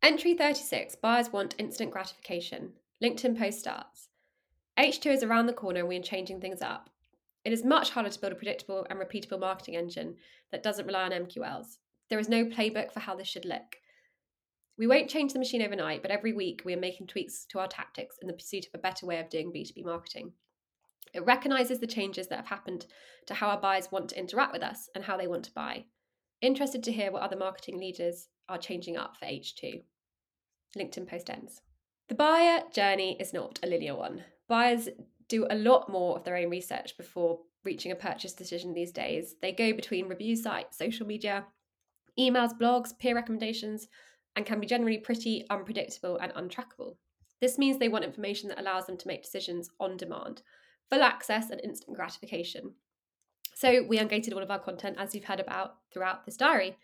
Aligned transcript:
Entry 0.00 0.34
36 0.34 0.94
Buyers 0.94 1.32
want 1.32 1.56
instant 1.58 1.90
gratification. 1.90 2.74
LinkedIn 3.02 3.36
post 3.36 3.58
starts. 3.58 4.08
H2 4.78 5.12
is 5.12 5.22
around 5.24 5.46
the 5.46 5.52
corner 5.52 5.80
and 5.80 5.88
we 5.88 5.96
are 5.96 6.02
changing 6.02 6.40
things 6.40 6.62
up. 6.62 6.88
It 7.44 7.52
is 7.52 7.64
much 7.64 7.90
harder 7.90 8.08
to 8.08 8.20
build 8.20 8.32
a 8.32 8.36
predictable 8.36 8.86
and 8.88 9.00
repeatable 9.00 9.40
marketing 9.40 9.74
engine 9.74 10.14
that 10.52 10.62
doesn't 10.62 10.86
rely 10.86 11.02
on 11.02 11.10
MQLs. 11.10 11.78
There 12.10 12.18
is 12.20 12.28
no 12.28 12.44
playbook 12.44 12.92
for 12.92 13.00
how 13.00 13.16
this 13.16 13.26
should 13.26 13.44
look. 13.44 13.76
We 14.76 14.86
won't 14.86 15.10
change 15.10 15.32
the 15.32 15.40
machine 15.40 15.62
overnight, 15.62 16.02
but 16.02 16.12
every 16.12 16.32
week 16.32 16.62
we 16.64 16.74
are 16.74 16.80
making 16.80 17.08
tweaks 17.08 17.44
to 17.46 17.58
our 17.58 17.66
tactics 17.66 18.18
in 18.22 18.28
the 18.28 18.34
pursuit 18.34 18.66
of 18.66 18.78
a 18.78 18.82
better 18.82 19.04
way 19.04 19.18
of 19.18 19.28
doing 19.28 19.50
B2B 19.50 19.84
marketing. 19.84 20.32
It 21.12 21.26
recognizes 21.26 21.80
the 21.80 21.88
changes 21.88 22.28
that 22.28 22.36
have 22.36 22.46
happened 22.46 22.86
to 23.26 23.34
how 23.34 23.48
our 23.48 23.60
buyers 23.60 23.90
want 23.90 24.10
to 24.10 24.18
interact 24.18 24.52
with 24.52 24.62
us 24.62 24.88
and 24.94 25.02
how 25.02 25.16
they 25.16 25.26
want 25.26 25.44
to 25.46 25.52
buy. 25.52 25.86
Interested 26.40 26.84
to 26.84 26.92
hear 26.92 27.10
what 27.10 27.22
other 27.22 27.36
marketing 27.36 27.78
leaders 27.78 28.28
are 28.48 28.58
changing 28.58 28.96
up 28.96 29.16
for 29.16 29.26
H2. 29.26 29.82
LinkedIn 30.76 31.08
post 31.08 31.30
ends. 31.30 31.62
The 32.08 32.14
buyer 32.14 32.62
journey 32.72 33.16
is 33.18 33.32
not 33.32 33.58
a 33.62 33.66
linear 33.66 33.96
one. 33.96 34.24
Buyers 34.48 34.88
do 35.28 35.46
a 35.50 35.56
lot 35.56 35.90
more 35.90 36.16
of 36.16 36.24
their 36.24 36.36
own 36.36 36.48
research 36.48 36.96
before 36.96 37.40
reaching 37.64 37.92
a 37.92 37.96
purchase 37.96 38.32
decision 38.32 38.72
these 38.72 38.92
days. 38.92 39.34
They 39.42 39.52
go 39.52 39.72
between 39.72 40.08
review 40.08 40.36
sites, 40.36 40.78
social 40.78 41.06
media, 41.06 41.44
emails, 42.18 42.58
blogs, 42.58 42.98
peer 42.98 43.14
recommendations, 43.14 43.88
and 44.36 44.46
can 44.46 44.60
be 44.60 44.66
generally 44.66 44.98
pretty 44.98 45.44
unpredictable 45.50 46.18
and 46.18 46.32
untrackable. 46.34 46.96
This 47.40 47.58
means 47.58 47.78
they 47.78 47.88
want 47.88 48.04
information 48.04 48.48
that 48.48 48.60
allows 48.60 48.86
them 48.86 48.96
to 48.96 49.08
make 49.08 49.22
decisions 49.22 49.70
on 49.78 49.96
demand, 49.96 50.42
full 50.88 51.02
access 51.02 51.50
and 51.50 51.60
instant 51.62 51.96
gratification. 51.96 52.74
So 53.58 53.82
we 53.82 53.98
ungated 53.98 54.32
all 54.32 54.42
of 54.42 54.52
our 54.52 54.60
content, 54.60 54.98
as 55.00 55.16
you've 55.16 55.24
heard 55.24 55.40
about 55.40 55.78
throughout 55.92 56.24
this 56.24 56.36
diary. 56.36 56.76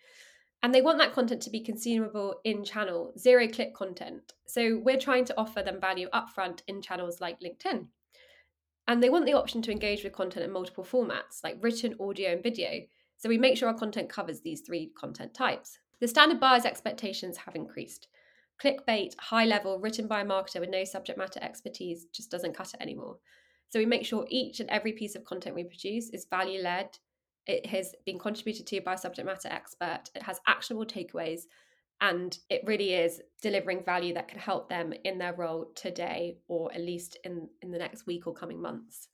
And 0.61 0.75
they 0.75 0.83
want 0.83 0.99
that 0.99 1.13
content 1.13 1.41
to 1.43 1.51
be 1.51 1.61
consumable 1.61 2.41
in 2.43 2.65
channel, 2.65 3.13
zero 3.17 3.47
click 3.47 3.77
content. 3.77 4.33
So 4.49 4.81
we're 4.83 4.99
trying 4.99 5.25
to 5.27 5.39
offer 5.39 5.63
them 5.63 5.81
value 5.81 6.09
upfront 6.13 6.63
in 6.67 6.83
channels 6.83 7.21
like 7.21 7.39
LinkedIn. 7.39 7.87
And 8.89 9.01
they 9.01 9.09
want 9.09 9.25
the 9.25 9.35
option 9.35 9.63
to 9.63 9.71
engage 9.71 10.03
with 10.03 10.15
content 10.15 10.45
in 10.45 10.51
multiple 10.51 10.83
formats, 10.83 11.45
like 11.45 11.59
written, 11.61 11.95
audio, 12.01 12.33
and 12.33 12.43
video. 12.43 12.81
So 13.19 13.29
we 13.29 13.39
make 13.39 13.57
sure 13.57 13.69
our 13.69 13.79
content 13.79 14.09
covers 14.09 14.41
these 14.41 14.63
three 14.63 14.91
content 14.99 15.33
types. 15.33 15.79
The 16.01 16.09
standard 16.09 16.41
buyer's 16.41 16.65
expectations 16.65 17.37
have 17.37 17.55
increased. 17.55 18.09
Clickbait, 18.61 19.17
high 19.21 19.45
level, 19.45 19.79
written 19.79 20.09
by 20.09 20.23
a 20.23 20.25
marketer 20.25 20.59
with 20.59 20.71
no 20.71 20.83
subject 20.83 21.21
matter 21.21 21.39
expertise 21.41 22.07
just 22.13 22.33
doesn't 22.33 22.57
cut 22.57 22.75
it 22.75 22.83
anymore. 22.83 23.19
So 23.71 23.79
we 23.79 23.87
make 23.87 24.07
sure 24.07 24.27
each 24.29 24.61
and 24.61 24.71
every 24.71 24.93
piece 24.93 25.15
of 25.15 25.25
content 25.25 25.57
we 25.57 25.65
produce 25.65 26.11
is 26.11 26.27
value 26.31 26.61
led. 26.63 26.97
It 27.47 27.67
has 27.67 27.95
been 28.07 28.19
contributed 28.19 28.67
to 28.69 28.81
by 28.81 28.95
a 28.95 28.99
subject 28.99 29.27
matter 29.27 29.49
expert. 29.49 30.11
It 30.15 30.23
has 30.23 30.41
actionable 30.47 30.87
takeaways 30.87 31.43
and 32.01 32.37
it 32.51 32.63
really 32.67 32.95
is 32.95 33.21
delivering 33.41 33.85
value 33.85 34.15
that 34.15 34.29
can 34.29 34.39
help 34.39 34.69
them 34.69 34.93
in 35.05 35.19
their 35.19 35.35
role 35.35 35.71
today 35.75 36.37
or 36.49 36.73
at 36.73 36.81
least 36.81 37.19
in, 37.25 37.49
in 37.63 37.71
the 37.71 37.79
next 37.79 38.07
week 38.07 38.27
or 38.27 38.35
coming 38.35 38.61
months. 38.61 39.09